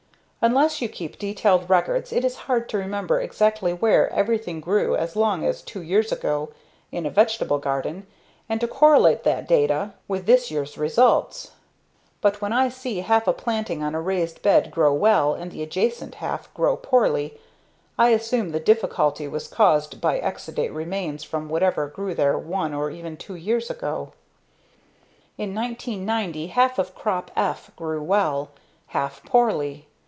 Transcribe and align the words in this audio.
Unless 0.43 0.81
you 0.81 0.89
keep 0.89 1.19
detailed 1.19 1.69
records, 1.69 2.11
it 2.11 2.25
is 2.25 2.35
hard 2.49 2.67
to 2.69 2.77
remember 2.79 3.21
exactly 3.21 3.73
where 3.73 4.11
everything 4.11 4.59
grew 4.59 4.95
as 4.95 5.15
long 5.15 5.45
as 5.45 5.61
two 5.61 5.83
years 5.83 6.11
ago 6.11 6.49
in 6.91 7.05
a 7.05 7.11
vegetable 7.11 7.59
garden 7.59 8.07
and 8.49 8.59
to 8.59 8.67
correlate 8.67 9.21
that 9.23 9.47
data 9.47 9.93
with 10.07 10.25
this 10.25 10.49
year's 10.49 10.79
results. 10.79 11.51
But 12.21 12.41
when 12.41 12.51
I 12.53 12.69
see 12.69 13.01
half 13.01 13.27
a 13.27 13.33
planting 13.33 13.83
on 13.83 13.93
a 13.93 14.01
raised 14.01 14.41
bed 14.41 14.71
grow 14.71 14.91
well 14.95 15.35
and 15.35 15.51
the 15.51 15.61
adjacent 15.61 16.15
half 16.15 16.51
grow 16.55 16.75
poorly, 16.75 17.39
I 17.95 18.09
assume 18.09 18.49
the 18.49 18.59
difficulty 18.59 19.27
was 19.27 19.47
caused 19.47 20.01
by 20.01 20.19
exudate 20.19 20.73
remains 20.73 21.23
from 21.23 21.49
whatever 21.49 21.85
grew 21.85 22.15
there 22.15 22.35
one, 22.35 22.73
or 22.73 22.89
even, 22.89 23.15
two 23.15 23.35
years 23.35 23.69
ago. 23.69 24.13
In 25.37 25.53
1990, 25.53 26.47
half 26.47 26.79
of 26.79 26.95
crop 26.95 27.29
"F" 27.37 27.69
grew 27.75 28.01
well, 28.01 28.49
half 28.87 29.21
poorly. 29.23 29.85